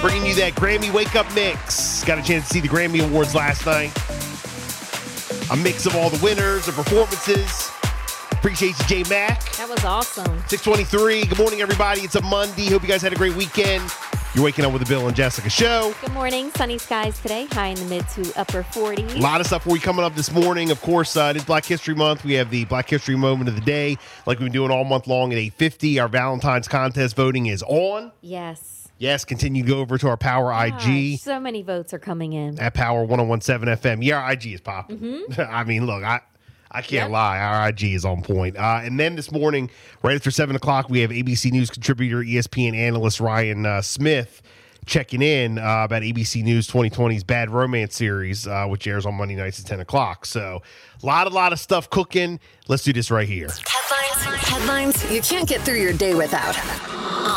[0.00, 2.04] Bringing you that Grammy wake up mix.
[2.04, 3.92] Got a chance to see the Grammy Awards last night.
[5.50, 7.70] A mix of all the winners, the performances.
[8.32, 9.42] Appreciate you, J Mac.
[9.56, 10.42] That was awesome.
[10.48, 11.24] 623.
[11.24, 12.02] Good morning, everybody.
[12.02, 12.66] It's a Monday.
[12.66, 13.90] Hope you guys had a great weekend.
[14.34, 15.94] You're waking up with the Bill and Jessica show.
[16.02, 16.50] Good morning.
[16.50, 19.16] Sunny skies today, high in the mid to upper 40s.
[19.16, 20.70] A lot of stuff for you coming up this morning.
[20.70, 22.22] Of course, uh, it is Black History Month.
[22.22, 25.06] We have the Black History moment of the day, like we've been doing all month
[25.06, 25.98] long at 8:50.
[25.98, 28.12] Our Valentine's contest voting is on.
[28.20, 28.85] Yes.
[28.98, 32.58] Yes, continue to go over to our Power IG so many votes are coming in.
[32.58, 34.02] at Power 1017 FM.
[34.04, 35.26] Yeah, our IG is popping.
[35.38, 36.20] I mean, look, I
[36.70, 37.10] I can't Yep.
[37.10, 37.38] lie.
[37.38, 38.56] Our IG is on point.
[38.56, 39.70] Uh, and then this morning,
[40.02, 44.42] right after 7 o'clock, we have ABC News contributor, ESPN analyst Ryan uh, Smith
[44.84, 49.34] checking in uh, about ABC News 2020's Bad Romance series, uh, which airs on Monday
[49.36, 50.24] nights at 10 o'clock.
[50.26, 50.62] So,
[51.02, 52.40] a lot, a lot of stuff cooking.
[52.68, 53.48] Let's do this right here.
[53.48, 56.56] Headlines, headlines you can't get through your day without.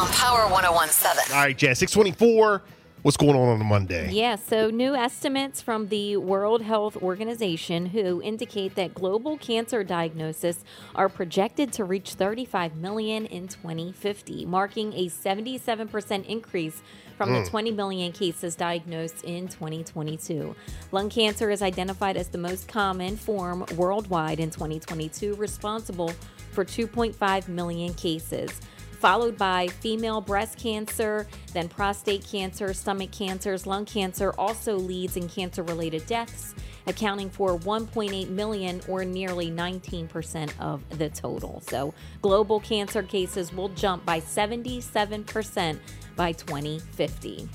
[0.09, 1.35] On Power 1017.
[1.35, 2.63] All right, Jazz, 624.
[3.03, 4.11] What's going on on a Monday?
[4.11, 10.63] Yeah, so new estimates from the World Health Organization who indicate that global cancer diagnosis
[10.95, 16.81] are projected to reach 35 million in 2050, marking a 77% increase
[17.15, 17.47] from the hmm.
[17.47, 20.55] 20 million cases diagnosed in 2022.
[20.91, 26.11] Lung cancer is identified as the most common form worldwide in 2022, responsible
[26.51, 28.59] for 2.5 million cases
[28.99, 35.29] followed by female breast cancer, then prostate cancer, stomach cancers, lung cancer also leads in
[35.29, 36.53] cancer related deaths,
[36.85, 41.61] accounting for 1.8 million or nearly 19% of the total.
[41.61, 45.79] So, global cancer cases will jump by 77%
[46.15, 47.49] by 2050.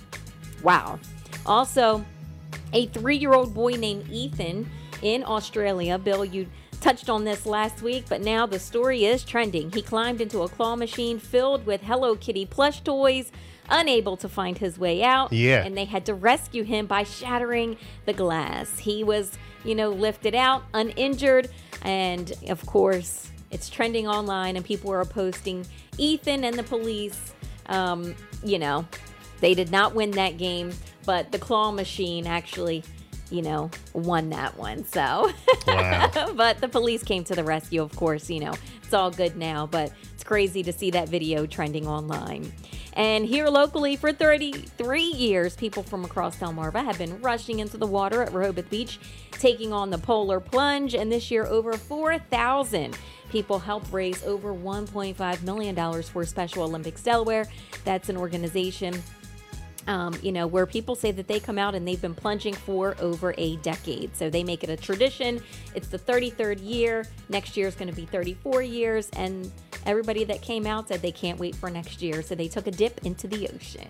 [0.63, 0.99] Wow.
[1.45, 2.05] Also,
[2.73, 4.69] a three year old boy named Ethan
[5.03, 5.99] in Australia.
[5.99, 6.47] Bill, you
[6.85, 9.73] touched on this last week, but now the story is trending.
[9.73, 13.33] He climbed into a claw machine filled with Hello Kitty plush toys,
[13.71, 15.33] unable to find his way out.
[15.33, 15.65] Yeah.
[15.65, 18.79] And they had to rescue him by shattering the glass.
[18.79, 19.33] He was,
[19.65, 21.49] you know, lifted out uninjured.
[21.81, 27.33] And of course, it's trending online, and people are posting Ethan and the police.
[27.65, 28.87] Um, you know,
[29.41, 30.71] they did not win that game,
[31.07, 32.85] but the claw machine actually,
[33.35, 34.85] you know, won that one.
[34.85, 35.33] So,
[35.67, 36.33] Wow.
[36.37, 39.67] but the police came to the rescue, of course, you know, it's all good now,
[39.67, 42.53] but it's crazy to see that video trending online.
[42.93, 47.89] And here locally for 33 years, people from across Delmarva have been rushing into the
[47.89, 49.01] water at Rehoboth Beach,
[49.33, 50.95] taking on the polar plunge.
[50.95, 52.97] And this year, over 4,000
[53.31, 57.49] people helped raise over $1.5 million for Special Olympics Delaware.
[57.85, 59.03] That's an organization
[59.87, 62.97] um, you know, where people say that they come out and they've been plunging for
[63.01, 64.17] over a decade.
[64.17, 65.43] So they make it a tradition.
[65.75, 67.07] It's the 33rd year.
[67.29, 69.11] Next year is going to be 34 years.
[69.15, 69.51] And
[69.87, 72.23] everybody that came out said they can't wait for next year.
[72.23, 73.89] So they took a dip into the ocean.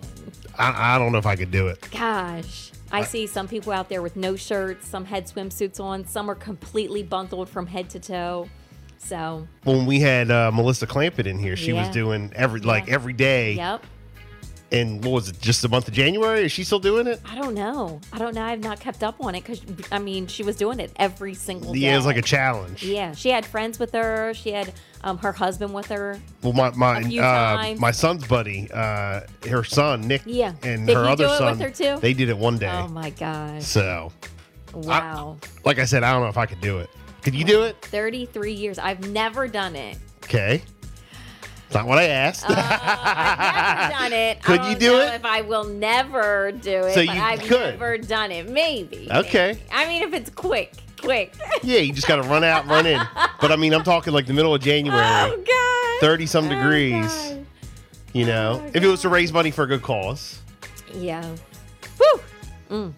[0.59, 1.87] I, I don't know if I could do it.
[1.91, 2.72] Gosh.
[2.93, 6.37] I see some people out there with no shirts, some had swimsuits on, some are
[6.37, 8.49] completely bundled from head to toe.
[8.99, 13.12] So, when we had uh, Melissa Clampett in here, she was doing every like every
[13.12, 13.54] day.
[13.54, 13.84] yep.
[14.74, 15.40] And what was it?
[15.40, 16.44] Just the month of January?
[16.44, 17.20] Is she still doing it?
[17.24, 18.00] I don't know.
[18.12, 18.42] I don't know.
[18.42, 19.62] I've not kept up on it because,
[19.92, 21.78] I mean, she was doing it every single day.
[21.80, 22.82] Yeah, it was like a challenge.
[22.82, 24.34] Yeah, she had friends with her.
[24.34, 24.72] She had
[25.04, 26.18] um, her husband with her.
[26.42, 30.54] Well, my my uh, my son's buddy, uh, her son Nick, Yeah.
[30.64, 32.00] and Did her he other son, with her too?
[32.00, 32.68] they did it one day.
[32.70, 33.62] Oh my god!
[33.62, 34.10] So,
[34.72, 36.91] Wow, like I said, I don't know if I could do it.
[37.22, 37.76] Could you do it?
[37.82, 38.78] thirty-three years.
[38.80, 39.98] I've never done it.
[40.24, 40.62] Okay,
[41.74, 42.44] it's not what I asked.
[42.48, 44.42] Uh, I've never done it.
[44.44, 45.14] Could you don't know it?
[45.16, 47.71] If I will never do it, So you I've could.
[47.72, 48.48] never done it.
[48.48, 49.09] Maybe.
[49.10, 49.54] Okay.
[49.54, 49.60] maybe.
[49.72, 51.34] I mean, if it's quick, quick.
[51.65, 53.03] yeah, you just got to run out, run in.
[53.41, 56.00] But I mean, I'm talking like the middle of January, oh God.
[56.00, 57.06] 30 some Oh, degrees.
[57.06, 57.47] God.
[58.12, 60.41] You know, Oh, if it was to raise money for a good cause.
[60.94, 61.28] Yeah.
[61.98, 62.20] Woo.
[62.70, 62.92] Mm.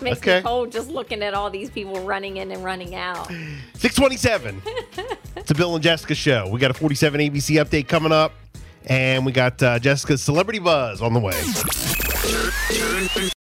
[0.00, 0.36] Makes Okay.
[0.38, 3.28] me cold just looking at all these people running in and running out.
[3.74, 4.60] 627.
[5.46, 6.48] it's a Bill and Jessica show.
[6.48, 8.32] We got a 47 ABC update coming up,
[8.86, 11.40] and we got uh, Jessica's Celebrity Buzz on the way.